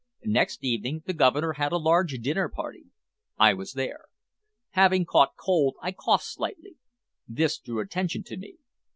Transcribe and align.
Next 0.25 0.63
evening 0.63 1.03
the 1.05 1.13
Governor 1.13 1.53
had 1.53 1.71
a 1.71 1.77
large 1.77 2.13
dinner 2.21 2.49
party. 2.49 2.85
I 3.37 3.53
was 3.53 3.73
there. 3.73 4.05
Having 4.71 5.05
caught 5.05 5.35
cold, 5.37 5.75
I 5.79 5.91
coughed 5.91 6.25
slightly; 6.25 6.77
this 7.27 7.59
drew 7.59 7.79
attention 7.79 8.23
to 8.23 8.37
me. 8.37 8.55